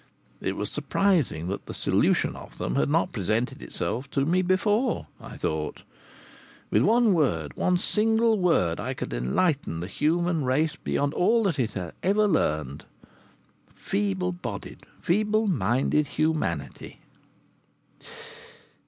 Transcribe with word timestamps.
It 0.41 0.55
was 0.57 0.71
surprising 0.71 1.47
that 1.49 1.67
the 1.67 1.75
solution 1.75 2.35
of 2.35 2.57
them 2.57 2.73
had 2.75 2.89
not 2.89 3.11
presented 3.11 3.61
itself 3.61 4.09
to 4.09 4.25
me 4.25 4.41
before! 4.41 5.05
I 5.19 5.37
thought: 5.37 5.83
With 6.71 6.81
one 6.81 7.13
word, 7.13 7.55
one 7.55 7.77
single 7.77 8.39
word, 8.39 8.79
I 8.79 8.95
could 8.95 9.13
enlighten 9.13 9.79
the 9.79 9.85
human 9.85 10.43
race 10.43 10.75
beyond 10.75 11.13
all 11.13 11.43
that 11.43 11.59
it 11.59 11.73
has 11.73 11.93
ever 12.01 12.27
learned. 12.27 12.83
Feeble 13.75 14.31
bodied, 14.31 14.87
feeble 14.99 15.45
minded 15.45 16.07
humanity! 16.07 17.01